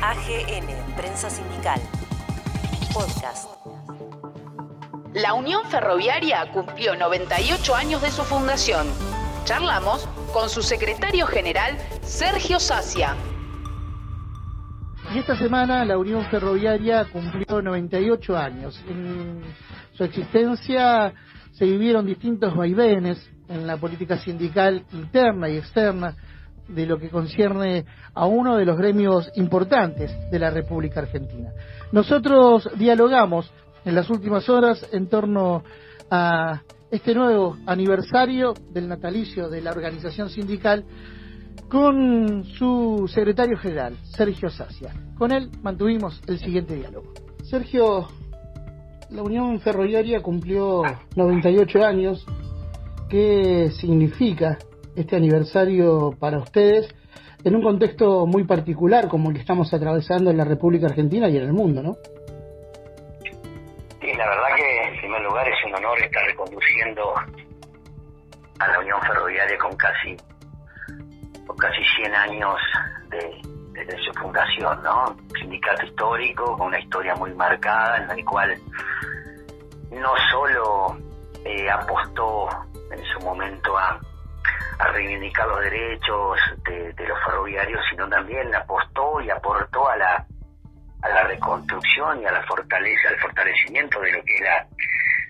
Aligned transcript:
AGN, 0.00 0.94
Prensa 0.96 1.28
Sindical. 1.28 1.80
Podcast. 2.94 3.50
La 5.12 5.34
Unión 5.34 5.64
Ferroviaria 5.68 6.52
cumplió 6.52 6.94
98 6.94 7.74
años 7.74 8.00
de 8.00 8.10
su 8.12 8.22
fundación. 8.22 8.86
Charlamos 9.44 10.08
con 10.32 10.48
su 10.48 10.62
secretario 10.62 11.26
general, 11.26 11.76
Sergio 12.02 12.60
Sacia. 12.60 13.16
Y 15.12 15.18
esta 15.18 15.36
semana 15.36 15.84
la 15.84 15.98
Unión 15.98 16.24
Ferroviaria 16.30 17.04
cumplió 17.06 17.60
98 17.60 18.36
años. 18.36 18.80
En 18.88 19.42
su 19.94 20.04
existencia 20.04 21.12
se 21.50 21.64
vivieron 21.64 22.06
distintos 22.06 22.54
vaivenes 22.54 23.18
en 23.48 23.66
la 23.66 23.76
política 23.76 24.16
sindical 24.18 24.84
interna 24.92 25.48
y 25.48 25.56
externa 25.56 26.14
de 26.68 26.86
lo 26.86 26.98
que 26.98 27.08
concierne 27.08 27.84
a 28.14 28.26
uno 28.26 28.56
de 28.56 28.64
los 28.64 28.76
gremios 28.76 29.30
importantes 29.34 30.14
de 30.30 30.38
la 30.38 30.50
República 30.50 31.00
Argentina. 31.00 31.52
Nosotros 31.92 32.68
dialogamos 32.76 33.50
en 33.84 33.94
las 33.94 34.10
últimas 34.10 34.48
horas 34.48 34.86
en 34.92 35.08
torno 35.08 35.62
a 36.10 36.62
este 36.90 37.14
nuevo 37.14 37.56
aniversario 37.66 38.54
del 38.70 38.88
natalicio 38.88 39.48
de 39.48 39.60
la 39.60 39.70
organización 39.70 40.30
sindical 40.30 40.84
con 41.68 42.44
su 42.44 43.10
secretario 43.12 43.58
general, 43.58 43.96
Sergio 44.04 44.48
Sacia. 44.48 44.94
Con 45.16 45.32
él 45.32 45.50
mantuvimos 45.62 46.20
el 46.26 46.38
siguiente 46.38 46.76
diálogo. 46.76 47.12
Sergio, 47.44 48.08
la 49.10 49.22
Unión 49.22 49.60
Ferroviaria 49.60 50.20
cumplió 50.20 50.82
98 51.14 51.84
años. 51.84 52.26
¿Qué 53.08 53.70
significa 53.80 54.58
este 55.00 55.16
aniversario 55.16 56.14
para 56.18 56.38
ustedes 56.38 56.94
en 57.44 57.54
un 57.54 57.62
contexto 57.62 58.26
muy 58.26 58.44
particular 58.44 59.08
como 59.08 59.30
el 59.30 59.34
que 59.34 59.40
estamos 59.40 59.72
atravesando 59.72 60.30
en 60.30 60.36
la 60.36 60.44
República 60.44 60.86
Argentina 60.86 61.28
y 61.28 61.36
en 61.36 61.44
el 61.44 61.52
mundo, 61.52 61.82
¿no? 61.82 61.96
Sí, 64.00 64.12
la 64.14 64.28
verdad 64.28 64.56
que 64.56 64.82
en 64.88 64.98
primer 64.98 65.22
lugar 65.22 65.48
es 65.48 65.64
un 65.66 65.74
honor 65.74 65.98
estar 66.00 66.24
reconduciendo 66.24 67.14
a 68.58 68.68
la 68.68 68.80
Unión 68.80 69.00
Ferroviaria 69.02 69.56
con 69.58 69.76
casi 69.76 70.16
con 71.46 71.56
casi 71.56 71.82
100 72.02 72.14
años 72.14 72.56
de, 73.10 73.40
desde 73.72 73.96
su 74.04 74.12
fundación, 74.20 74.82
¿no? 74.82 75.16
sindicato 75.40 75.86
histórico 75.86 76.56
con 76.56 76.68
una 76.68 76.80
historia 76.80 77.14
muy 77.14 77.32
marcada 77.34 77.98
en 77.98 78.08
la 78.08 78.24
cual 78.24 78.54
no 79.92 80.12
solo 80.30 80.98
eh, 81.44 81.70
apostó 81.70 82.48
en 82.90 83.02
su 83.04 83.20
momento 83.20 83.76
a 83.78 83.98
a 84.78 84.86
reivindicar 84.88 85.46
los 85.48 85.60
derechos 85.60 86.38
de, 86.64 87.06
los 87.06 87.18
ferroviarios, 87.24 87.80
sino 87.90 88.08
también 88.08 88.54
apostó 88.54 89.20
y 89.20 89.30
aportó 89.30 89.88
a 89.88 89.96
la, 89.96 90.26
a 91.02 91.08
la 91.08 91.22
reconstrucción 91.24 92.22
y 92.22 92.26
a 92.26 92.32
la 92.32 92.42
fortaleza, 92.44 93.08
al 93.08 93.18
fortalecimiento 93.18 94.00
de 94.00 94.12
lo 94.12 94.24
que 94.24 94.36
era 94.36 94.66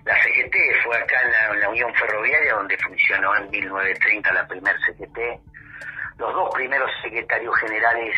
la 0.04 0.14
CGT. 0.22 0.54
Fue 0.84 0.96
acá 0.96 1.16
en 1.52 1.60
la, 1.60 1.68
Unión 1.68 1.92
Ferroviaria 1.94 2.54
donde 2.54 2.76
funcionó 2.78 3.36
en 3.36 3.50
1930 3.50 4.32
la 4.32 4.46
primer 4.46 4.76
CGT. 4.80 5.18
Los 6.18 6.34
dos 6.34 6.50
primeros 6.54 6.90
secretarios 7.02 7.54
generales 7.60 8.14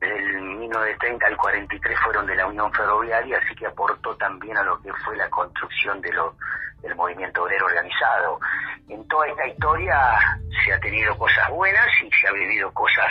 del 0.00 0.42
1930 0.42 1.26
al 1.26 1.36
43 1.36 1.98
fueron 2.00 2.26
de 2.26 2.36
la 2.36 2.46
Unión 2.46 2.72
Ferroviaria, 2.72 3.38
así 3.38 3.54
que 3.54 3.66
aportó 3.66 4.16
también 4.16 4.56
a 4.56 4.62
lo 4.62 4.80
que 4.82 4.92
fue 5.04 5.16
la 5.16 5.28
construcción 5.30 6.00
de 6.00 6.12
lo, 6.12 6.36
del 6.82 6.94
movimiento 6.94 7.42
obrero 7.42 7.66
organizado. 7.66 8.40
En 8.88 9.06
toda 9.08 9.26
esta 9.28 9.46
historia 9.46 10.18
se 10.64 10.72
ha 10.72 10.80
tenido 10.80 11.16
cosas 11.18 11.48
buenas 11.50 11.86
y 12.02 12.10
se 12.10 12.28
ha 12.28 12.32
vivido 12.32 12.72
cosas 12.72 13.10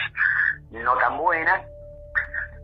no 0.72 0.96
tan 0.98 1.18
buenas, 1.18 1.62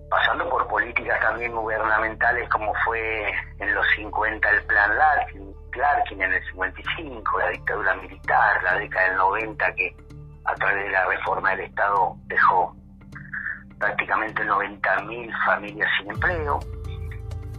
pasando 0.09 0.49
por 0.49 0.67
políticas 0.67 1.19
también 1.21 1.53
gubernamentales 1.53 2.49
como 2.49 2.73
fue 2.85 3.31
en 3.59 3.73
los 3.73 3.85
50 3.95 4.49
el 4.49 4.63
plan 4.65 4.97
Larkin, 4.97 5.53
Clarkin 5.71 6.21
en 6.21 6.33
el 6.33 6.45
55, 6.51 7.39
la 7.39 7.49
dictadura 7.49 7.95
militar, 7.95 8.63
la 8.63 8.75
década 8.75 9.07
del 9.07 9.17
90 9.17 9.75
que 9.75 9.95
a 10.45 10.55
través 10.55 10.85
de 10.85 10.91
la 10.91 11.05
reforma 11.05 11.51
del 11.51 11.61
Estado 11.61 12.15
dejó 12.25 12.75
prácticamente 13.79 14.43
90.000 14.43 15.45
familias 15.45 15.89
sin 15.99 16.11
empleo. 16.11 16.59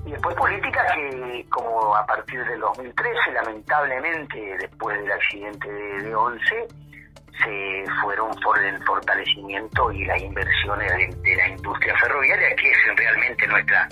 Y 0.06 0.10
después 0.10 0.34
políticas 0.36 0.92
que, 0.94 1.46
como 1.50 1.96
a 1.96 2.04
partir 2.06 2.44
del 2.44 2.60
2013, 2.60 3.32
lamentablemente, 3.32 4.56
después 4.58 5.00
del 5.00 5.12
accidente 5.12 5.70
de, 5.70 6.02
de 6.02 6.14
11, 6.14 6.68
se 7.42 7.84
fueron 8.00 8.30
por 8.42 8.58
el 8.58 8.82
fortalecimiento 8.84 9.90
y 9.92 10.04
las 10.04 10.20
inversiones 10.20 10.92
de, 11.22 11.36
la 11.36 11.48
industria 11.48 11.94
ferroviaria, 11.98 12.54
que 12.56 12.70
es 12.70 12.96
realmente 12.96 13.46
nuestra, 13.46 13.88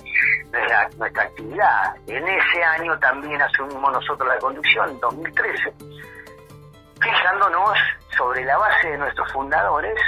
nuestra 0.98 1.22
actividad. 1.22 1.94
En 2.06 2.26
ese 2.28 2.62
año 2.62 2.98
también 2.98 3.40
asumimos 3.42 3.92
nosotros 3.92 4.28
la 4.28 4.38
conducción, 4.38 4.98
2013, 5.00 5.72
fijándonos 7.00 7.78
sobre 8.16 8.44
la 8.44 8.56
base 8.58 8.90
de 8.90 8.98
nuestros 8.98 9.32
fundadores 9.32 9.98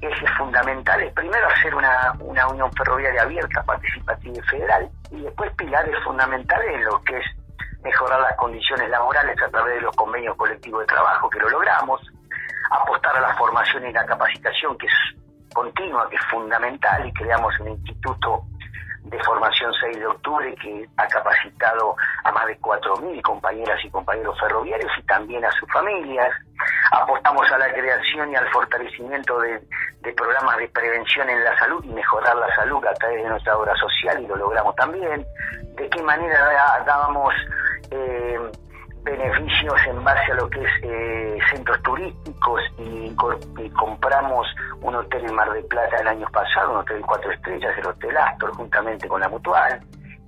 ejes 0.00 0.30
fundamentales. 0.38 1.12
Primero, 1.12 1.46
hacer 1.48 1.74
una, 1.74 2.12
una 2.20 2.48
unión 2.48 2.72
ferroviaria 2.72 3.22
abierta, 3.22 3.62
participativa 3.62 4.36
y 4.36 4.48
federal, 4.48 4.90
y 5.10 5.20
después 5.20 5.50
pilares 5.56 5.94
fundamentales 6.04 6.74
en 6.74 6.84
lo 6.84 7.02
que 7.02 7.18
es 7.18 7.24
mejorar 7.82 8.20
las 8.20 8.36
condiciones 8.36 8.88
laborales 8.90 9.36
a 9.42 9.48
través 9.48 9.76
de 9.76 9.80
los 9.82 9.96
convenios 9.96 10.36
colectivos 10.36 10.80
de 10.80 10.86
trabajo, 10.86 11.30
que 11.30 11.38
lo 11.38 11.48
logramos, 11.48 12.00
apostar 12.70 13.16
a 13.16 13.20
la 13.20 13.34
formación 13.34 13.86
y 13.86 13.92
la 13.92 14.04
capacitación, 14.06 14.76
que 14.78 14.86
es 14.86 14.92
continua, 15.52 16.08
que 16.08 16.16
es 16.16 16.24
fundamental, 16.30 17.06
y 17.06 17.12
creamos 17.12 17.58
un 17.60 17.70
instituto 17.70 18.44
de 19.04 19.18
formación 19.24 19.72
6 19.80 19.98
de 19.98 20.06
octubre 20.06 20.54
que 20.56 20.86
ha 20.96 21.06
capacitado 21.06 21.96
a 22.22 22.32
más 22.32 22.46
de 22.46 22.58
4.000 22.60 23.22
compañeras 23.22 23.78
y 23.84 23.90
compañeros 23.90 24.38
ferroviarios 24.38 24.92
y 24.98 25.02
también 25.04 25.44
a 25.44 25.50
sus 25.52 25.70
familias. 25.72 26.30
Apostamos 26.92 27.50
a 27.52 27.58
la 27.58 27.72
creación 27.72 28.32
y 28.32 28.36
al 28.36 28.48
fortalecimiento 28.50 29.40
de, 29.40 29.60
programas 30.16 30.58
de 30.58 30.68
prevención 30.68 31.28
en 31.30 31.44
la 31.44 31.56
salud 31.58 31.84
y 31.84 31.88
mejorar 31.88 32.36
la 32.36 32.54
salud 32.56 32.84
a 32.84 32.94
través 32.94 33.22
de 33.22 33.28
nuestra 33.28 33.56
obra 33.56 33.74
social 33.76 34.22
y 34.22 34.26
lo 34.26 34.36
logramos 34.36 34.74
también. 34.76 35.24
De 35.76 35.88
qué 35.88 36.02
manera 36.02 36.82
dábamos... 36.86 37.34
Eh, 37.90 38.38
beneficios 39.02 39.74
en 39.88 40.04
base 40.04 40.32
a 40.32 40.34
lo 40.34 40.50
que 40.50 40.60
es 40.60 40.70
eh, 40.82 41.38
centros 41.52 41.82
turísticos 41.82 42.60
y, 42.78 43.14
compramos 43.74 44.46
un 44.82 44.94
hotel 44.94 45.24
en 45.24 45.34
Mar 45.34 45.50
del 45.52 45.64
Plata 45.64 45.96
el 46.00 46.08
año 46.08 46.26
pasado, 46.32 46.72
un 46.72 46.78
hotel 46.78 46.98
de 46.98 47.02
cuatro 47.02 47.30
estrellas, 47.32 47.72
el 47.78 47.86
Hotel 47.86 48.16
Astor, 48.16 48.52
juntamente 48.54 49.08
con 49.08 49.20
la 49.20 49.28
Mutual, 49.28 49.80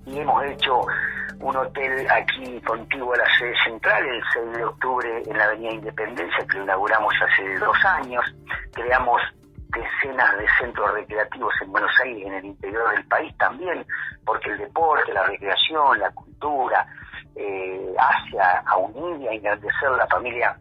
y 0.05 0.19
hemos 0.19 0.43
hecho 0.45 0.81
un 1.39 1.55
hotel 1.55 2.07
aquí 2.09 2.61
contiguo 2.61 3.13
a 3.13 3.17
la 3.17 3.37
sede 3.37 3.53
central 3.63 4.05
el 4.05 4.23
6 4.33 4.57
de 4.57 4.63
octubre 4.65 5.23
en 5.25 5.37
la 5.37 5.45
Avenida 5.45 5.71
Independencia, 5.71 6.45
que 6.47 6.57
lo 6.57 6.63
inauguramos 6.63 7.13
hace 7.21 7.57
dos 7.59 7.77
años, 7.85 8.23
creamos 8.71 9.21
decenas 9.69 10.37
de 10.37 10.45
centros 10.59 10.93
recreativos 10.93 11.53
en 11.61 11.71
Buenos 11.71 11.91
Aires 12.03 12.19
y 12.19 12.27
en 12.27 12.33
el 12.33 12.45
interior 12.45 12.91
del 12.91 13.05
país 13.07 13.35
también, 13.37 13.85
porque 14.25 14.51
el 14.51 14.57
deporte, 14.59 15.13
la 15.13 15.23
recreación, 15.23 15.99
la 15.99 16.11
cultura, 16.11 16.85
eh, 17.35 17.93
hacia 17.97 18.59
a 18.59 18.77
unir 18.77 19.21
y 19.21 19.35
engrandecer 19.35 19.89
la 19.91 20.05
familia 20.07 20.55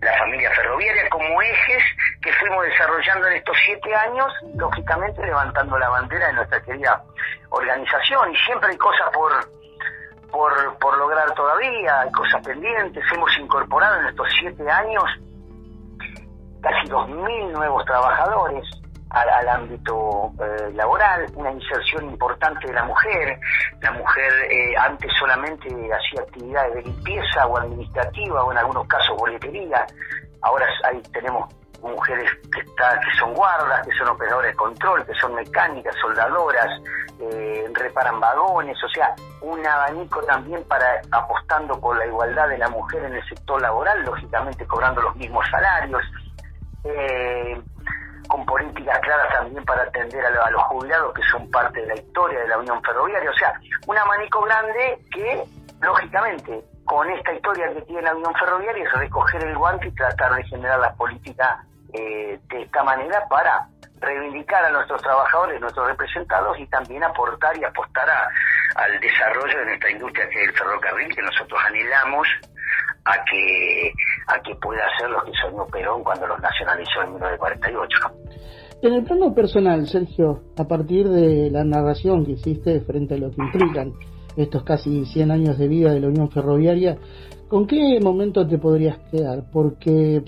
la 0.00 0.18
familia 0.18 0.50
ferroviaria 0.50 1.08
como 1.08 1.42
ejes 1.42 1.82
que 2.20 2.32
fuimos 2.34 2.64
desarrollando 2.64 3.26
en 3.28 3.34
estos 3.34 3.56
siete 3.64 3.94
años, 3.94 4.32
lógicamente 4.56 5.24
levantando 5.24 5.78
la 5.78 5.88
bandera 5.88 6.26
de 6.28 6.32
nuestra 6.34 6.62
querida 6.62 7.02
organización. 7.50 8.32
Y 8.32 8.36
siempre 8.38 8.70
hay 8.70 8.76
cosas 8.76 9.08
por 9.12 9.32
por, 10.34 10.78
por 10.78 10.98
lograr 10.98 11.32
todavía, 11.32 12.00
hay 12.00 12.10
cosas 12.10 12.42
pendientes, 12.44 13.04
hemos 13.14 13.30
incorporado 13.38 14.00
en 14.00 14.06
estos 14.08 14.26
siete 14.40 14.68
años 14.68 15.04
casi 16.60 16.88
dos 16.88 17.08
mil 17.08 17.52
nuevos 17.52 17.84
trabajadores, 17.84 18.64
al, 19.10 19.48
ámbito 19.48 20.32
eh, 20.40 20.72
laboral, 20.74 21.26
una 21.36 21.52
inserción 21.52 22.06
importante 22.06 22.66
de 22.66 22.72
la 22.72 22.82
mujer. 22.82 23.38
La 23.80 23.92
mujer 23.92 24.32
eh, 24.50 24.76
antes 24.76 25.08
solamente 25.16 25.68
hacía 25.68 26.22
actividades 26.22 26.74
de 26.74 26.82
limpieza 26.82 27.46
o 27.46 27.56
administrativa 27.56 28.42
o 28.42 28.50
en 28.50 28.58
algunos 28.58 28.88
casos 28.88 29.16
boletería. 29.16 29.86
Ahora 30.42 30.66
ahí 30.84 31.00
tenemos 31.12 31.48
mujeres 31.84 32.30
que, 32.52 32.60
está, 32.60 32.98
que 33.00 33.18
son 33.18 33.34
guardas, 33.34 33.86
que 33.86 33.96
son 33.96 34.08
operadores 34.08 34.52
de 34.52 34.56
control, 34.56 35.04
que 35.06 35.14
son 35.14 35.34
mecánicas, 35.34 35.94
soldadoras, 36.00 36.68
eh, 37.20 37.70
reparan 37.72 38.18
vagones, 38.20 38.76
o 38.82 38.88
sea, 38.88 39.14
un 39.40 39.64
abanico 39.66 40.22
también 40.22 40.62
para 40.64 41.00
apostando 41.12 41.78
por 41.80 41.96
la 41.96 42.06
igualdad 42.06 42.48
de 42.48 42.58
la 42.58 42.68
mujer 42.68 43.04
en 43.04 43.14
el 43.14 43.28
sector 43.28 43.60
laboral, 43.60 44.02
lógicamente 44.04 44.66
cobrando 44.66 45.02
los 45.02 45.16
mismos 45.16 45.44
salarios. 45.50 46.02
Eh, 46.84 47.62
con 48.28 48.44
políticas 48.46 48.98
claras 49.00 49.32
también 49.32 49.64
para 49.64 49.82
atender 49.82 50.24
a, 50.24 50.50
los 50.50 50.62
jubilados 50.62 51.12
que 51.14 51.22
son 51.30 51.50
parte 51.50 51.80
de 51.80 51.86
la 51.86 51.94
historia 51.94 52.40
de 52.40 52.48
la 52.48 52.58
Unión 52.58 52.82
Ferroviaria. 52.82 53.30
O 53.30 53.34
sea, 53.34 53.52
un 53.86 53.98
abanico 53.98 54.40
grande 54.42 54.98
que, 55.12 55.44
lógicamente, 55.80 56.64
con 56.84 57.08
esta 57.10 57.32
historia 57.32 57.72
que 57.72 57.82
tiene 57.82 58.02
la 58.02 58.14
Unión 58.14 58.34
Ferroviaria 58.34 58.84
es 58.84 58.92
recoger 58.92 59.44
el 59.44 59.56
guante 59.56 59.88
y 59.88 59.92
tratar 59.92 60.34
de 60.34 60.44
generar 60.44 60.80
la 60.80 60.94
política 60.94 61.64
eh, 61.94 62.38
de 62.48 62.62
esta 62.62 62.82
manera 62.82 63.26
para 63.28 63.68
reivindicar 64.00 64.64
a 64.64 64.70
nuestros 64.70 65.00
trabajadores, 65.02 65.60
nuestros 65.60 65.86
representados 65.86 66.58
y 66.58 66.66
también 66.66 67.02
aportar 67.04 67.56
y 67.56 67.64
apostar 67.64 68.08
al 68.74 69.00
desarrollo 69.00 69.58
de 69.58 69.66
nuestra 69.66 69.90
industria 69.90 70.28
que 70.28 70.42
es 70.42 70.48
el 70.48 70.54
ferrocarril 70.54 71.14
que 71.14 71.22
nosotros 71.22 71.60
anhelamos 71.66 72.26
a 73.04 73.24
que 73.24 73.92
a 74.26 74.40
que 74.40 74.54
pueda 74.56 74.82
hacer 74.86 75.10
lo 75.10 75.22
que 75.24 75.32
soñó 75.40 75.66
Perón 75.66 76.02
cuando 76.02 76.26
los 76.26 76.40
nacionalizó 76.40 77.02
en 77.02 77.12
1948. 77.14 77.98
En 78.82 78.92
el 78.92 79.04
plano 79.04 79.34
personal, 79.34 79.86
Sergio, 79.86 80.42
a 80.58 80.64
partir 80.64 81.08
de 81.08 81.50
la 81.50 81.64
narración 81.64 82.24
que 82.24 82.32
hiciste 82.32 82.80
frente 82.80 83.14
a 83.14 83.18
lo 83.18 83.30
que 83.30 83.40
implican 83.40 83.92
estos 84.36 84.64
casi 84.64 85.06
100 85.06 85.30
años 85.30 85.58
de 85.58 85.68
vida 85.68 85.92
de 85.92 86.00
la 86.00 86.08
Unión 86.08 86.30
Ferroviaria, 86.30 86.98
¿con 87.48 87.66
qué 87.66 87.98
momento 88.02 88.46
te 88.46 88.58
podrías 88.58 88.98
quedar? 89.10 89.44
Porque 89.52 90.22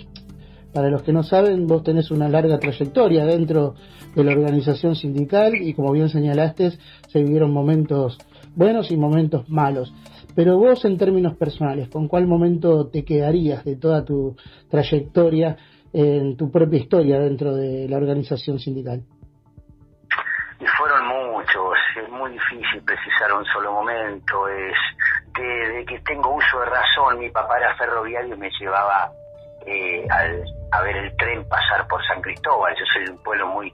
para 0.77 0.91
los 0.91 1.03
que 1.03 1.11
no 1.15 1.23
saben, 1.23 1.67
vos 1.67 1.83
tenés 1.83 2.11
una 2.11 2.29
larga 2.29 2.59
trayectoria 2.59 3.25
dentro 3.25 3.77
de 4.15 4.23
la 4.23 4.33
organización 4.33 4.95
sindical 4.95 5.55
y 5.55 5.73
como 5.73 5.91
bien 5.91 6.11
señalaste, 6.11 6.73
se 7.09 7.23
vivieron 7.23 7.51
momentos 7.51 8.19
buenos 8.55 8.91
y 8.91 8.99
momentos 8.99 9.49
malos. 9.49 9.91
Pero 10.35 10.59
vos 10.59 10.85
en 10.85 10.99
términos 10.99 11.35
personales, 11.39 11.89
¿con 11.89 12.09
cuál 12.09 12.27
momento 12.27 12.91
te 12.91 13.07
quedarías 13.07 13.65
de 13.65 13.77
toda 13.77 14.05
tu 14.05 14.37
trayectoria 14.69 15.57
en 15.95 16.37
tu 16.37 16.53
propia 16.53 16.81
historia 16.81 17.21
dentro 17.21 17.55
de 17.55 17.89
la 17.89 17.97
organización 17.97 18.59
sindical? 18.59 19.01
Y 20.61 20.67
fueron 20.77 21.07
muchos, 21.07 21.73
es 22.05 22.11
muy 22.11 22.33
difícil 22.33 22.83
precisar 22.85 23.33
un 23.33 23.47
solo 23.47 23.73
momento, 23.73 24.47
es 24.49 24.77
de, 25.39 25.87
que 25.87 26.01
tengo 26.01 26.35
uso 26.35 26.61
de 26.61 26.67
razón, 26.67 27.19
mi 27.19 27.31
papá 27.31 27.57
era 27.57 27.75
ferroviario 27.77 28.35
y 28.35 28.39
me 28.39 28.51
llevaba 28.61 29.11
eh, 29.67 30.07
al, 30.11 30.45
a 30.77 30.83
ver 30.83 30.97
el 30.97 31.17
tren 31.17 31.49
pasar 31.49 31.87
por 31.89 32.05
San 32.07 32.21
Cristóbal, 32.21 32.75
yo 32.79 32.85
soy 32.93 33.05
de 33.05 33.11
un 33.13 33.23
pueblo 33.23 33.47
muy 33.49 33.73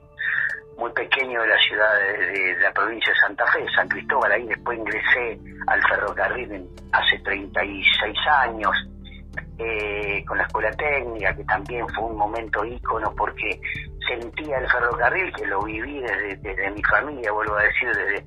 muy 0.77 0.91
pequeño 0.91 1.39
de 1.41 1.47
la 1.47 1.59
ciudad 1.59 1.93
de, 1.95 2.57
la 2.59 2.71
provincia 2.71 3.13
de 3.13 3.19
Santa 3.19 3.45
Fe, 3.51 3.65
San 3.75 3.87
Cristóbal, 3.87 4.31
ahí 4.31 4.47
después 4.47 4.79
ingresé 4.79 5.39
al 5.67 5.81
ferrocarril 5.87 6.67
hace 6.91 7.19
36 7.19 8.17
años, 8.27 8.71
eh, 9.59 10.23
con 10.25 10.37
la 10.37 10.45
escuela 10.45 10.71
técnica, 10.71 11.35
que 11.35 11.43
también 11.43 11.87
fue 11.89 12.05
un 12.05 12.17
momento 12.17 12.65
ícono 12.65 13.13
porque 13.15 13.59
sentía 14.07 14.57
el 14.57 14.67
ferrocarril, 14.67 15.31
que 15.33 15.45
lo 15.45 15.61
viví 15.61 16.01
desde, 16.01 16.71
mi 16.71 16.83
familia, 16.83 17.31
vuelvo 17.31 17.55
a 17.55 17.63
decir, 17.63 17.89
desde, 17.95 18.25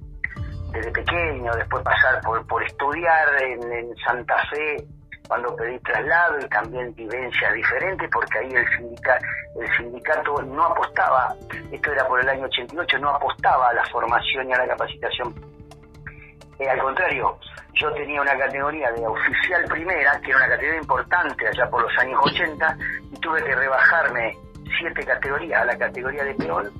desde 0.72 0.90
pequeño, 0.92 1.52
después 1.56 1.82
pasar 1.82 2.20
por, 2.22 2.46
por 2.46 2.62
estudiar 2.62 3.42
en, 3.42 3.72
en 3.72 3.96
Santa 3.96 4.36
Fe, 4.50 4.86
cuando 5.28 5.54
pedí 5.56 5.78
traslado 5.80 6.38
y 6.40 6.48
también 6.48 6.94
vivencias 6.94 7.52
diferentes, 7.52 8.08
porque 8.12 8.38
ahí 8.38 8.52
el 8.54 8.68
sindicato, 8.76 9.24
el 9.60 9.76
sindicato 9.76 10.42
no 10.42 10.64
apostaba, 10.64 11.34
esto 11.70 11.92
era 11.92 12.06
por 12.06 12.20
el 12.20 12.28
año 12.28 12.44
88, 12.44 12.98
no 12.98 13.10
apostaba 13.10 13.68
a 13.68 13.74
la 13.74 13.84
formación 13.86 14.48
y 14.48 14.52
a 14.52 14.58
la 14.58 14.68
capacitación. 14.68 15.34
Eh, 16.58 16.68
al 16.68 16.80
contrario, 16.80 17.38
yo 17.74 17.92
tenía 17.92 18.22
una 18.22 18.36
categoría 18.38 18.90
de 18.92 19.06
oficial 19.06 19.64
primera, 19.64 20.18
que 20.20 20.30
era 20.30 20.38
una 20.38 20.48
categoría 20.48 20.80
importante 20.80 21.48
allá 21.48 21.68
por 21.68 21.82
los 21.82 21.98
años 21.98 22.20
80, 22.24 22.78
y 23.12 23.20
tuve 23.20 23.42
que 23.44 23.54
rebajarme 23.54 24.36
siete 24.78 25.04
categorías 25.04 25.62
a 25.62 25.64
la 25.66 25.76
categoría 25.78 26.24
de 26.24 26.34
peón 26.34 26.72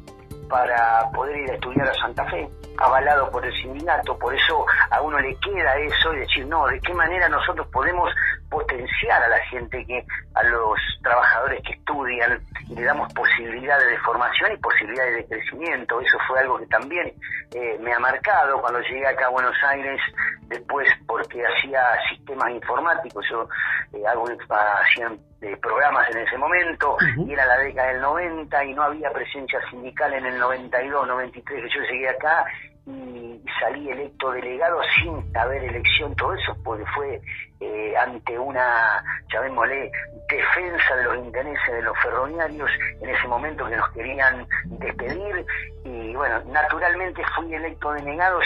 para 0.49 1.11
poder 1.13 1.37
ir 1.39 1.51
a 1.51 1.55
estudiar 1.55 1.89
a 1.89 1.95
Santa 1.95 2.25
Fe, 2.31 2.49
avalado 2.79 3.31
por 3.31 3.45
el 3.45 3.53
sindicato, 3.55 4.19
por 4.19 4.35
eso 4.35 4.65
a 4.91 5.01
uno 5.01 5.19
le 5.19 5.35
queda 5.37 5.77
eso 5.79 6.13
y 6.15 6.21
decir, 6.21 6.47
no, 6.47 6.67
¿de 6.67 6.81
qué 6.81 6.95
manera 6.95 7.29
nosotros 7.29 7.67
podemos 7.69 8.11
potenciar 8.51 9.23
a 9.23 9.29
la 9.29 9.39
gente 9.47 9.85
que, 9.87 10.05
a 10.35 10.43
los 10.45 10.79
trabajadores 11.03 11.63
que 11.63 11.73
estudian 11.73 12.41
y 12.69 12.75
le 12.75 12.85
damos 12.85 13.13
posibilidades 13.13 13.89
de 13.89 13.99
formación 13.99 14.53
y 14.53 14.57
posibilidades 14.59 15.17
de 15.17 15.27
crecimiento. 15.27 16.01
Eso 16.01 16.19
fue 16.29 16.41
algo 16.41 16.59
que 16.59 16.67
también 16.67 17.13
eh, 17.55 17.79
me 17.81 17.93
ha 17.93 17.99
marcado 17.99 18.61
cuando 18.61 18.81
llegué 18.81 19.07
acá 19.07 19.27
a 19.27 19.31
Buenos 19.31 19.57
Aires, 19.69 20.01
después 20.49 20.89
porque 21.07 21.43
hacía 21.45 21.83
sistemas 22.11 22.51
informáticos, 22.51 23.25
yo 23.31 23.49
eh, 23.93 24.07
hago 24.07 24.27
hacía 24.27 25.13
eh, 25.47 25.57
programas 25.63 26.11
en 26.11 26.19
ese 26.19 26.37
momento 26.37 26.97
y 27.19 27.33
era 27.33 27.47
la 27.47 27.59
década 27.59 27.93
del 27.93 28.01
90 28.01 28.65
y 28.65 28.75
no 28.75 28.83
había 28.83 29.13
presencia 29.13 29.61
sindical 29.71 30.13
en 30.13 30.27
el 30.27 30.39
92, 30.39 31.07
93 31.07 31.63
que 31.63 31.69
yo 31.69 31.81
llegué 31.83 32.09
acá 32.09 32.45
y 32.87 33.41
salí 33.61 33.89
electo 33.91 34.33
delegado 34.33 34.81
sin 34.97 35.37
haber 35.37 35.63
elección, 35.63 36.17
todo 36.17 36.35
eso 36.35 36.57
porque 36.65 36.85
fue 36.95 37.21
eh, 37.61 37.95
ante 37.97 38.37
una, 38.37 39.03
llamémosle, 39.33 39.91
defensa 40.29 40.97
de 40.97 41.05
los 41.05 41.17
intereses 41.19 41.75
de 41.75 41.83
los 41.83 41.97
ferroviarios 42.01 42.71
en 43.01 43.09
ese 43.09 43.29
momento 43.29 43.67
que 43.67 43.77
nos 43.77 43.89
querían 43.91 44.47
despedir 44.65 45.47
y 45.85 46.15
bueno, 46.17 46.43
naturalmente 46.47 47.23
fui 47.37 47.55
electo 47.55 47.93
delegado 47.93 48.41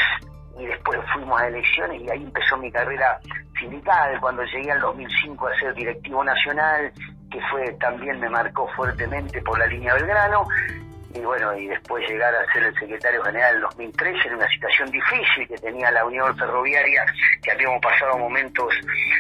y 0.59 0.67
después 0.67 1.01
fuimos 1.15 1.41
a 1.41 1.49
elecciones 1.49 2.03
y 2.03 2.11
ahí 2.11 2.23
empezó 2.23 2.59
mi 2.59 2.71
carrera 2.71 3.19
sindical 3.61 4.19
cuando 4.21 4.43
llegué 4.45 4.73
al 4.73 4.81
2005 4.81 5.47
a 5.47 5.59
ser 5.61 5.75
directivo 5.75 6.25
nacional 6.25 6.93
que 7.31 7.41
fue 7.51 7.73
también 7.75 8.19
me 8.21 8.29
marcó 8.29 8.69
fuertemente 8.75 9.41
por 9.43 9.59
la 9.59 9.67
línea 9.67 9.95
Belgrano. 9.95 10.47
Y 11.13 11.21
bueno, 11.21 11.57
y 11.57 11.67
después 11.67 12.09
llegar 12.09 12.33
a 12.33 12.53
ser 12.53 12.63
el 12.63 12.75
secretario 12.79 13.23
general 13.25 13.57
en 13.57 13.63
2013 13.63 14.29
en 14.29 14.35
una 14.35 14.49
situación 14.49 14.91
difícil 14.93 15.49
que 15.49 15.57
tenía 15.57 15.91
la 15.91 16.05
Unión 16.05 16.37
Ferroviaria, 16.37 17.05
que 17.43 17.51
habíamos 17.51 17.81
pasado 17.81 18.17
momentos 18.17 18.73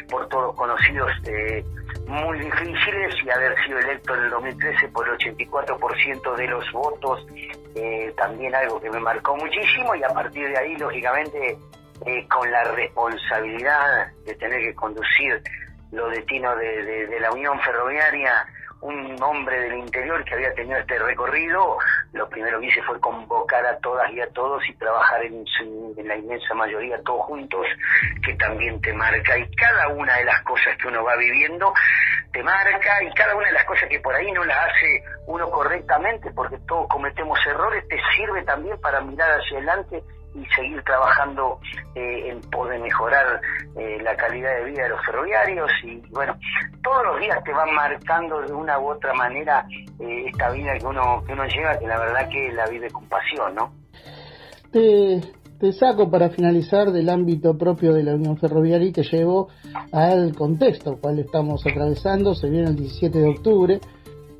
por 0.08 0.28
todos 0.28 0.54
conocidos 0.54 1.10
eh, 1.26 1.64
muy 2.06 2.38
difíciles 2.38 3.14
y 3.24 3.30
haber 3.30 3.56
sido 3.64 3.80
electo 3.80 4.14
en 4.14 4.22
el 4.22 4.30
2013 4.30 4.88
por 4.88 5.08
el 5.08 5.18
84% 5.18 6.36
de 6.36 6.46
los 6.46 6.72
votos, 6.72 7.26
eh, 7.74 8.14
también 8.16 8.54
algo 8.54 8.80
que 8.80 8.90
me 8.90 9.00
marcó 9.00 9.36
muchísimo 9.36 9.92
y 9.96 10.04
a 10.04 10.10
partir 10.10 10.46
de 10.46 10.58
ahí, 10.58 10.76
lógicamente, 10.76 11.58
con 12.28 12.50
la 12.50 12.64
responsabilidad 12.64 14.12
de 14.24 14.34
tener 14.36 14.60
que 14.60 14.74
conducir 14.74 15.42
los 15.92 16.10
destinos 16.10 16.56
de 16.58 17.18
la 17.20 17.32
Unión 17.32 17.60
Ferroviaria, 17.60 18.46
un 18.82 19.22
hombre 19.22 19.60
del 19.60 19.78
interior 19.78 20.24
que 20.24 20.34
había 20.34 20.54
tenido 20.54 20.78
este 20.78 20.98
recorrido, 20.98 21.76
lo 22.12 22.28
primero 22.28 22.60
que 22.60 22.66
hice 22.66 22.82
fue 22.82 22.98
convocar 22.98 23.64
a 23.66 23.76
todas 23.78 24.10
y 24.12 24.20
a 24.20 24.28
todos 24.28 24.62
y 24.68 24.74
trabajar 24.76 25.22
en, 25.22 25.44
en, 25.96 26.08
la 26.08 26.16
inmensa 26.16 26.54
mayoría 26.54 27.00
todos 27.02 27.26
juntos, 27.26 27.66
que 28.24 28.34
también 28.34 28.80
te 28.80 28.92
marca. 28.94 29.36
Y 29.38 29.50
cada 29.54 29.88
una 29.88 30.16
de 30.16 30.24
las 30.24 30.42
cosas 30.42 30.76
que 30.78 30.88
uno 30.88 31.04
va 31.04 31.16
viviendo 31.16 31.74
te 32.32 32.42
marca 32.42 33.02
y 33.02 33.12
cada 33.12 33.34
una 33.36 33.48
de 33.48 33.52
las 33.52 33.64
cosas 33.64 33.88
que 33.88 34.00
por 34.00 34.14
ahí 34.14 34.32
no 34.32 34.44
las 34.44 34.58
hace 34.58 35.04
uno 35.26 35.50
correctamente, 35.50 36.30
porque 36.30 36.56
todos 36.66 36.88
cometemos 36.88 37.38
errores, 37.46 37.86
te 37.88 38.00
sirve 38.16 38.42
también 38.44 38.80
para 38.80 39.00
mirar 39.02 39.38
hacia 39.38 39.58
adelante 39.58 40.02
y 40.34 40.44
seguir 40.54 40.82
trabajando 40.82 41.58
eh, 41.94 42.30
en 42.30 42.40
poder 42.50 42.80
mejorar 42.80 43.40
eh, 43.76 43.98
la 44.02 44.16
calidad 44.16 44.56
de 44.58 44.64
vida 44.70 44.84
de 44.84 44.88
los 44.90 45.04
ferroviarios 45.04 45.70
y 45.82 45.96
bueno 46.10 46.36
todos 46.82 47.04
los 47.04 47.20
días 47.20 47.42
te 47.44 47.52
van 47.52 47.74
marcando 47.74 48.40
de 48.40 48.52
una 48.52 48.78
u 48.78 48.90
otra 48.90 49.12
manera 49.14 49.66
eh, 49.98 50.26
esta 50.26 50.50
vida 50.50 50.78
que 50.78 50.86
uno 50.86 51.22
que 51.26 51.32
uno 51.32 51.44
lleva 51.46 51.78
que 51.78 51.86
la 51.86 51.98
verdad 51.98 52.28
que 52.28 52.52
la 52.52 52.66
vive 52.66 52.90
con 52.90 53.08
pasión 53.08 53.54
no 53.54 53.72
te, 54.70 55.20
te 55.58 55.72
saco 55.72 56.10
para 56.10 56.30
finalizar 56.30 56.92
del 56.92 57.10
ámbito 57.10 57.58
propio 57.58 57.92
de 57.92 58.04
la 58.04 58.14
Unión 58.14 58.38
Ferroviaria 58.38 58.88
y 58.88 58.92
te 58.92 59.02
llevo 59.02 59.48
al 59.92 60.34
contexto 60.34 60.98
cual 61.00 61.18
estamos 61.18 61.66
atravesando. 61.66 62.34
Se 62.34 62.48
viene 62.48 62.68
el 62.68 62.76
17 62.76 63.18
de 63.18 63.28
octubre 63.28 63.80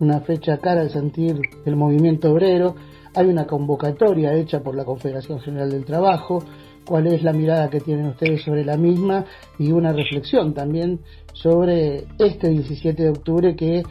una 0.01 0.21
fecha 0.21 0.59
cara 0.59 0.81
al 0.81 0.91
sentir 0.91 1.39
el 1.67 1.77
movimiento 1.77 2.33
obrero 2.33 2.75
hay 3.15 3.27
una 3.27 3.47
convocatoria 3.47 4.35
hecha 4.35 4.61
por 4.61 4.75
la 4.75 4.85
Confederación 4.85 5.41
General 5.41 5.71
del 5.71 5.85
Trabajo, 5.85 6.45
cuál 6.85 7.07
es 7.07 7.23
la 7.23 7.33
mirada 7.33 7.71
que 7.71 7.81
tienen 7.81 8.07
ustedes 8.07 8.43
sobre 8.43 8.65
la 8.65 8.77
misma 8.77 9.25
y 9.59 9.73
una 9.73 9.93
reflexión 9.93 10.55
también 10.55 11.01
sobre 11.33 12.07
este 12.19 12.49
17 12.49 13.03
de 13.03 13.11
octubre 13.11 13.57
que 13.57 13.83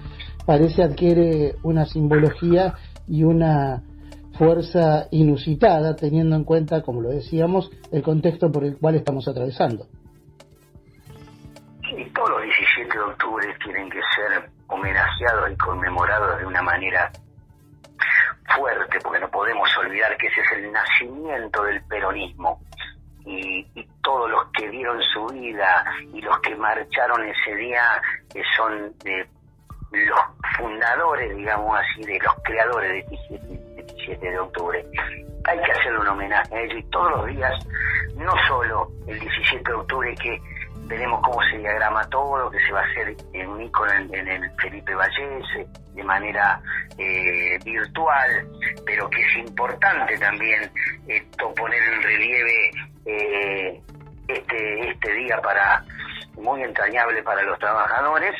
parece 0.46 0.84
adquiere 0.84 1.56
una 1.64 1.86
simbología 1.86 2.74
y 3.08 3.24
una 3.24 3.84
fuerza 4.38 5.08
inusitada 5.12 5.96
teniendo 5.96 6.36
en 6.36 6.46
cuenta, 6.46 6.82
como 6.82 7.02
lo 7.02 7.10
decíamos, 7.10 7.70
el 7.92 8.02
contexto 8.02 8.52
por 8.52 8.64
el 8.64 8.78
cual 8.78 8.96
estamos 8.96 9.28
atravesando. 9.28 9.86
Sí, 11.90 12.12
todos 12.14 12.30
los 12.30 12.44
17 12.44 12.98
de 12.98 13.04
octubre 13.04 13.48
tienen 13.64 13.90
que 13.90 14.00
ser 14.16 14.50
homenajeados 14.68 15.52
y 15.52 15.58
conmemorados 15.58 16.40
de 16.40 16.46
una 16.46 16.62
manera 16.62 17.12
fuerte, 18.56 19.00
porque 19.02 19.20
no 19.20 19.30
podemos 19.30 19.70
olvidar 19.78 20.16
que 20.18 20.28
ese 20.28 20.42
es 20.42 20.52
el 20.54 20.72
nacimiento 20.72 21.64
del 21.64 21.82
peronismo. 21.84 22.62
Y, 23.26 23.66
todos 24.02 24.32
los 24.32 24.46
que 24.54 24.68
dieron 24.70 25.00
su 25.14 25.28
vida 25.28 25.86
y 26.14 26.22
los 26.22 26.40
que 26.40 26.56
marcharon 26.56 27.22
ese 27.28 27.56
día 27.58 28.02
que 28.34 28.42
son 28.58 28.98
de 29.00 29.28
los 29.92 30.20
fundadores, 30.58 31.36
digamos 31.36 31.80
así, 31.80 32.02
de 32.06 32.18
los 32.20 32.34
creadores 32.44 33.06
de 33.06 33.18
17, 33.86 34.32
de 34.32 34.40
octubre. 34.40 34.84
Hay 35.46 35.62
que 35.62 35.72
hacerle 35.72 36.00
un 36.00 36.08
homenaje 36.08 36.56
a 36.56 36.62
ellos 36.62 36.80
y 36.80 36.90
todos 36.90 37.12
los 37.12 37.28
días, 37.28 37.68
no 38.16 38.34
solo 38.48 38.90
el 39.06 39.20
17 39.20 39.64
de 39.70 39.78
octubre, 39.78 40.16
que 40.16 40.42
veremos 40.90 41.22
cómo 41.24 41.40
se 41.52 41.60
diagrama 41.60 42.04
todo, 42.10 42.50
que 42.50 42.60
se 42.66 42.74
va 42.74 42.82
a 42.82 42.86
hacer 42.86 43.16
en 43.34 43.48
un 43.48 43.72
en, 44.12 44.28
el 44.28 44.52
Felipe 44.60 44.96
Vallese, 44.96 45.68
de 45.94 46.04
manera 46.04 46.60
eh, 46.98 47.60
virtual, 47.64 48.48
pero 48.86 49.08
que 49.10 49.22
es 49.22 49.38
importante 49.38 50.18
también 50.18 50.70
esto 51.08 51.54
poner 51.54 51.82
en 51.94 52.02
relieve 52.02 52.72
eh, 53.06 53.82
este, 54.28 54.90
este 54.90 55.14
día 55.14 55.40
para 55.42 55.84
muy 56.36 56.64
entrañable 56.64 57.22
para 57.22 57.44
los 57.44 57.60
trabajadores 57.60 58.34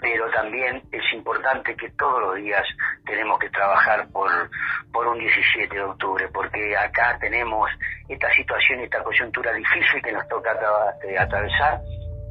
pero 0.00 0.30
también 0.30 0.82
es 0.90 1.02
importante 1.12 1.76
que 1.76 1.90
todos 1.90 2.20
los 2.20 2.36
días 2.36 2.64
tenemos 3.04 3.38
que 3.38 3.50
trabajar 3.50 4.08
por, 4.10 4.30
por 4.92 5.06
un 5.06 5.18
17 5.18 5.74
de 5.74 5.82
octubre, 5.82 6.28
porque 6.32 6.76
acá 6.76 7.18
tenemos 7.20 7.70
esta 8.08 8.30
situación, 8.32 8.80
esta 8.80 9.02
coyuntura 9.02 9.52
difícil 9.52 10.02
que 10.02 10.12
nos 10.12 10.26
toca 10.28 10.58
eh, 11.04 11.18
atravesar, 11.18 11.80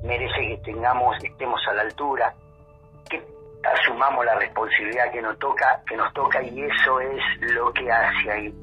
merece 0.03 0.47
que 0.47 0.57
tengamos, 0.65 1.15
estemos 1.23 1.61
a 1.67 1.73
la 1.73 1.81
altura, 1.83 2.33
que 3.09 3.21
asumamos 3.63 4.25
la 4.25 4.35
responsabilidad 4.35 5.11
que 5.11 5.21
nos 5.21 5.37
toca, 5.37 5.81
que 5.87 5.95
nos 5.95 6.11
toca 6.13 6.41
y 6.41 6.63
eso 6.63 6.99
es 6.99 7.21
lo 7.41 7.71
que 7.73 7.91
hace 7.91 8.31
ahí 8.31 8.53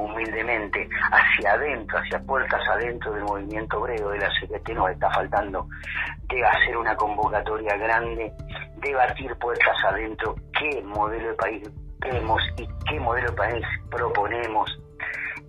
humildemente 0.00 0.88
hacia 1.10 1.52
adentro, 1.52 1.98
hacia 1.98 2.18
puertas 2.20 2.60
adentro 2.68 3.12
del 3.12 3.24
movimiento 3.24 3.78
obrero 3.78 4.10
de 4.10 4.18
la 4.18 4.30
CGT 4.40 4.70
nos 4.70 4.90
está 4.90 5.10
faltando. 5.10 5.66
Debe 6.28 6.46
hacer 6.46 6.76
una 6.76 6.96
convocatoria 6.96 7.76
grande, 7.76 8.32
debatir 8.76 9.34
puertas 9.36 9.76
adentro 9.84 10.34
qué 10.58 10.82
modelo 10.82 11.28
de 11.28 11.34
país 11.34 11.70
queremos 12.00 12.42
y 12.56 12.68
qué 12.88 13.00
modelo 13.00 13.30
de 13.30 13.36
país 13.36 13.66
proponemos. 13.90 14.76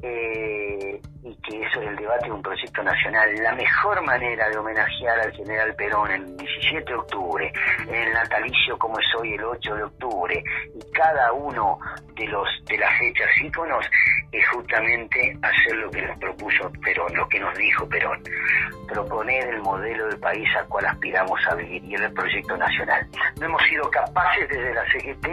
Eh, 0.03 0.99
y 1.23 1.35
que 1.35 1.61
eso 1.61 1.79
es 1.79 1.89
el 1.89 1.95
debate 1.95 2.25
de 2.25 2.31
un 2.31 2.41
proyecto 2.41 2.81
nacional. 2.81 3.35
La 3.35 3.53
mejor 3.53 4.01
manera 4.03 4.49
de 4.49 4.57
homenajear 4.57 5.19
al 5.19 5.31
general 5.33 5.75
Perón 5.75 6.09
el 6.09 6.37
17 6.37 6.83
de 6.85 6.95
octubre, 6.95 7.53
en 7.87 7.93
el 7.93 8.13
natalicio 8.13 8.79
como 8.79 8.97
es 8.97 9.05
hoy 9.19 9.35
el 9.35 9.43
8 9.43 9.75
de 9.75 9.83
octubre, 9.83 10.43
y 10.73 10.91
cada 10.91 11.31
uno 11.33 11.77
de 12.15 12.27
los 12.27 12.47
de 12.65 12.77
las 12.79 12.89
fechas 12.97 13.29
íconos 13.43 13.85
es 14.31 14.47
justamente 14.49 15.37
hacer 15.41 15.75
lo 15.75 15.91
que 15.91 16.01
nos 16.01 16.17
propuso 16.17 16.71
Perón, 16.83 17.13
lo 17.15 17.27
que 17.27 17.39
nos 17.39 17.55
dijo 17.57 17.87
Perón, 17.87 18.23
proponer 18.87 19.47
el 19.49 19.61
modelo 19.61 20.07
de 20.07 20.17
país 20.17 20.47
al 20.55 20.67
cual 20.67 20.85
aspiramos 20.85 21.39
a 21.47 21.55
vivir 21.55 21.83
y 21.83 21.95
el 21.95 22.13
proyecto 22.13 22.55
nacional. 22.55 23.07
No 23.39 23.45
hemos 23.45 23.61
sido 23.63 23.89
capaces 23.89 24.47
desde 24.49 24.73
la 24.73 24.85
CGT 24.85 25.27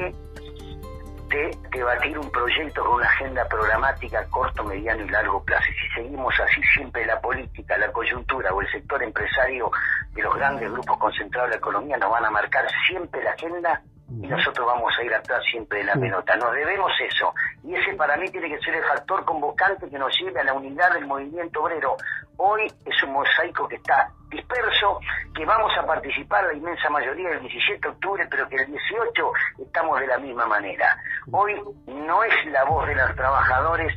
de 1.28 1.50
debatir 1.70 2.18
un 2.18 2.30
proyecto 2.30 2.82
con 2.84 2.96
una 2.96 3.06
agenda 3.06 3.46
programática 3.48 4.24
corto, 4.30 4.64
mediano 4.64 5.04
y 5.04 5.08
largo 5.10 5.44
plazo. 5.44 5.66
Si 5.66 6.02
seguimos 6.02 6.34
así, 6.40 6.60
siempre 6.74 7.04
la 7.04 7.20
política, 7.20 7.76
la 7.76 7.92
coyuntura 7.92 8.52
o 8.52 8.62
el 8.62 8.70
sector 8.72 9.02
empresario 9.02 9.70
de 10.12 10.22
los 10.22 10.34
grandes 10.34 10.70
grupos 10.72 10.98
concentrados 10.98 11.50
de 11.50 11.56
la 11.56 11.58
economía 11.58 11.96
nos 11.98 12.10
van 12.10 12.24
a 12.24 12.30
marcar 12.30 12.66
siempre 12.88 13.22
la 13.22 13.32
agenda 13.32 13.82
y 14.10 14.26
nosotros 14.26 14.66
vamos 14.66 14.92
a 14.98 15.04
ir 15.04 15.12
atrás 15.12 15.42
siempre 15.50 15.80
de 15.80 15.84
la 15.84 15.94
pelota. 15.94 16.34
Nos 16.36 16.52
debemos 16.52 16.90
eso. 17.00 17.34
Y 17.62 17.74
ese 17.74 17.94
para 17.94 18.16
mí 18.16 18.30
tiene 18.30 18.48
que 18.48 18.58
ser 18.60 18.74
el 18.74 18.84
factor 18.84 19.24
convocante 19.24 19.88
que 19.90 19.98
nos 19.98 20.12
lleve 20.18 20.40
a 20.40 20.44
la 20.44 20.54
unidad 20.54 20.94
del 20.94 21.06
movimiento 21.06 21.62
obrero. 21.62 21.96
Hoy 22.38 22.66
es 22.86 23.02
un 23.02 23.12
mosaico 23.12 23.68
que 23.68 23.76
está 23.76 24.10
disperso, 24.30 24.98
que 25.34 25.44
vamos 25.44 25.72
a 25.76 25.86
participar 25.86 26.44
la 26.44 26.54
inmensa 26.54 26.88
mayoría 26.88 27.30
el 27.30 27.40
17 27.40 27.80
de 27.80 27.88
octubre, 27.88 28.26
pero 28.30 28.48
que 28.48 28.56
el 28.56 28.66
18 28.66 29.32
estamos 29.58 30.00
de 30.00 30.06
la 30.06 30.18
misma 30.18 30.46
manera. 30.46 30.96
Hoy 31.30 31.60
no 31.86 32.22
es 32.22 32.46
la 32.46 32.64
voz 32.64 32.86
de 32.86 32.94
los 32.94 33.14
trabajadores 33.14 33.92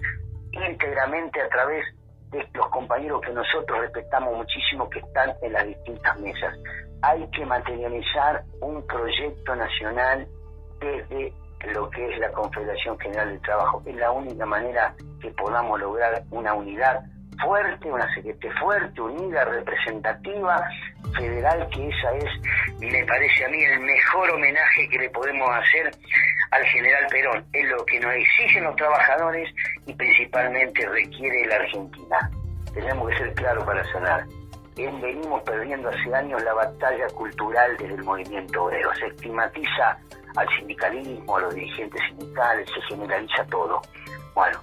íntegramente 0.51 1.41
a 1.41 1.48
través 1.48 1.86
de 2.32 2.48
los 2.54 2.68
compañeros 2.70 3.22
que 3.22 3.32
nosotros 3.34 3.80
respetamos 3.80 4.36
muchísimo 4.36 4.90
que 4.90 5.00
están 5.00 5.34
en 5.42 5.54
las 5.54 5.66
distintas 5.66 6.20
mesas 6.20 6.58
hay 7.02 7.28
que 7.32 7.46
materializar 7.46 8.44
un 8.62 8.86
proyecto 8.86 9.56
nacional 9.56 10.28
desde 10.80 11.34
lo 11.74 11.90
que 11.90 12.14
es 12.14 12.20
la 12.20 12.32
Confederación 12.32 12.98
General 13.00 13.30
del 13.30 13.42
Trabajo. 13.42 13.82
Es 13.86 13.96
la 13.96 14.12
única 14.12 14.46
manera 14.46 14.94
que 15.20 15.32
podamos 15.32 15.80
lograr 15.80 16.24
una 16.32 16.54
unidad 16.54 17.02
fuerte, 17.44 17.92
una 17.92 18.08
CGT 18.14 18.46
fuerte, 18.60 19.02
unida, 19.02 19.46
representativa, 19.46 20.64
federal, 21.16 21.68
que 21.70 21.88
esa 21.88 22.12
es, 22.14 22.26
me 22.80 23.04
parece 23.06 23.46
a 23.46 23.50
mí, 23.50 23.64
el 23.64 23.80
mejor 23.80 24.30
homenaje 24.32 24.90
que 24.90 25.00
le 25.00 25.10
podemos 25.10 25.50
hacer 25.50 25.92
al 26.51 26.65
general 26.65 27.08
Perón. 27.10 27.46
Es 27.53 27.70
lo 27.70 27.86
que 27.86 28.00
nos 28.00 28.13
exigen 28.13 28.63
los 28.63 28.75
trabajadores 28.75 29.50
y 29.86 29.93
principalmente 29.93 30.88
requiere 30.88 31.48
la 31.48 31.55
Argentina. 31.55 32.31
Tenemos 32.74 33.10
que 33.10 33.17
ser 33.17 33.34
claros 33.34 33.65
para 33.65 33.84
sanar 33.91 34.25
venimos 34.75 35.41
perdiendo 35.43 35.89
hace 35.89 36.15
años 36.15 36.41
la 36.43 36.53
batalla 36.53 37.08
cultural 37.10 37.75
desde 37.77 37.96
el 37.96 38.03
movimiento 38.03 38.63
obrero. 38.63 38.89
Se 38.96 39.08
estigmatiza 39.08 39.98
al 40.36 40.48
sindicalismo, 40.58 41.38
a 41.38 41.41
los 41.41 41.53
dirigentes 41.53 42.01
sindicales, 42.10 42.70
se 42.74 42.81
generaliza 42.81 43.46
todo. 43.48 43.81
Bueno, 44.34 44.60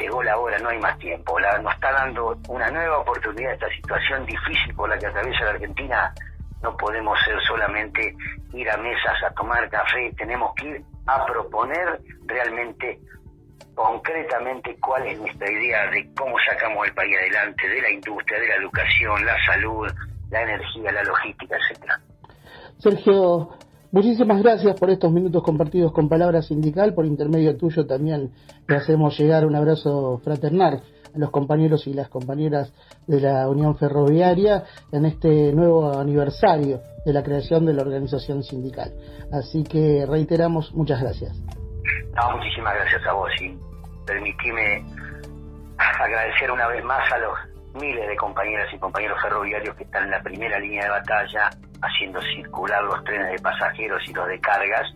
llegó 0.00 0.22
la 0.22 0.38
hora, 0.38 0.58
no 0.58 0.70
hay 0.70 0.78
más 0.78 0.98
tiempo. 0.98 1.38
La, 1.38 1.58
nos 1.58 1.74
está 1.74 1.92
dando 1.92 2.36
una 2.48 2.70
nueva 2.70 2.98
oportunidad 2.98 3.52
esta 3.52 3.68
situación 3.68 4.24
difícil 4.26 4.74
por 4.74 4.88
la 4.88 4.98
que 4.98 5.06
atraviesa 5.06 5.44
la 5.44 5.50
Argentina. 5.50 6.14
No 6.62 6.76
podemos 6.76 7.18
ser 7.24 7.36
solamente 7.46 8.14
ir 8.52 8.70
a 8.70 8.76
mesas 8.76 9.16
a 9.26 9.32
tomar 9.34 9.68
café, 9.70 10.12
tenemos 10.16 10.54
que 10.54 10.68
ir 10.68 10.84
a 11.06 11.24
proponer 11.26 12.00
realmente 12.26 13.00
concretamente 13.74 14.76
cuál 14.80 15.06
es 15.06 15.18
nuestra 15.18 15.50
idea 15.50 15.90
de 15.90 16.10
cómo 16.14 16.36
sacamos 16.48 16.86
el 16.86 16.94
país 16.94 17.16
adelante, 17.16 17.68
de 17.68 17.80
la 17.80 17.90
industria, 17.90 18.38
de 18.38 18.48
la 18.48 18.56
educación, 18.56 19.24
la 19.24 19.36
salud, 19.46 19.88
la 20.30 20.42
energía, 20.42 20.92
la 20.92 21.02
logística, 21.04 21.56
etcétera. 21.56 22.00
Sergio, 22.78 23.50
muchísimas 23.90 24.42
gracias 24.42 24.78
por 24.78 24.90
estos 24.90 25.10
minutos 25.12 25.42
compartidos 25.42 25.92
con 25.92 26.08
Palabra 26.08 26.42
Sindical. 26.42 26.94
Por 26.94 27.06
intermedio 27.06 27.56
tuyo 27.56 27.86
también 27.86 28.32
le 28.68 28.76
hacemos 28.76 29.18
llegar 29.18 29.46
un 29.46 29.56
abrazo 29.56 30.20
fraternal 30.22 30.82
los 31.14 31.30
compañeros 31.30 31.86
y 31.86 31.94
las 31.94 32.08
compañeras 32.08 32.72
de 33.06 33.20
la 33.20 33.48
Unión 33.48 33.76
Ferroviaria 33.76 34.64
en 34.92 35.04
este 35.06 35.52
nuevo 35.52 35.98
aniversario 35.98 36.80
de 37.04 37.12
la 37.12 37.22
creación 37.22 37.66
de 37.66 37.74
la 37.74 37.82
organización 37.82 38.42
sindical. 38.42 38.92
Así 39.32 39.64
que 39.64 40.06
reiteramos 40.06 40.72
muchas 40.74 41.00
gracias. 41.00 41.36
No, 42.14 42.36
muchísimas 42.36 42.74
gracias 42.74 43.06
a 43.06 43.12
vos 43.12 43.30
y 43.40 43.56
permitime 44.06 44.84
agradecer 45.76 46.50
una 46.50 46.66
vez 46.68 46.84
más 46.84 47.10
a 47.12 47.18
los 47.18 47.38
miles 47.80 48.08
de 48.08 48.16
compañeras 48.16 48.68
y 48.74 48.78
compañeros 48.78 49.20
ferroviarios 49.22 49.76
que 49.76 49.84
están 49.84 50.04
en 50.04 50.10
la 50.10 50.22
primera 50.22 50.58
línea 50.58 50.84
de 50.84 50.90
batalla 50.90 51.50
haciendo 51.82 52.20
circular 52.22 52.82
los 52.84 53.02
trenes 53.04 53.32
de 53.32 53.38
pasajeros 53.38 54.02
y 54.08 54.12
los 54.12 54.26
de 54.28 54.40
cargas, 54.40 54.86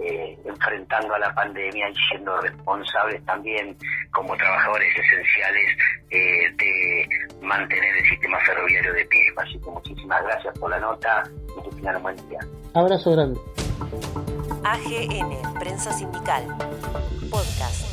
eh, 0.00 0.38
enfrentando 0.44 1.14
a 1.14 1.18
la 1.18 1.34
pandemia 1.34 1.88
y 1.90 1.94
siendo 2.08 2.40
responsables 2.40 3.24
también 3.26 3.76
como 4.10 4.34
trabajadores 4.36 4.88
esenciales 4.96 5.78
eh, 6.10 6.50
de 6.56 7.08
mantener 7.42 7.96
el 7.96 8.08
sistema 8.08 8.38
ferroviario 8.40 8.92
de 8.94 9.04
pie. 9.04 9.20
Así 9.36 9.60
que 9.60 9.70
muchísimas 9.70 10.22
gracias 10.22 10.58
por 10.58 10.70
la 10.70 10.80
nota 10.80 11.22
y 11.58 11.62
que 11.62 11.76
tengan 11.76 11.96
un 11.96 12.02
buen 12.02 12.28
día. 12.28 12.40
Abrazo 12.74 13.12
grande. 13.12 13.40
AGN, 14.64 15.58
Prensa 15.58 15.92
Sindical, 15.92 16.46
Podcast. 17.30 17.91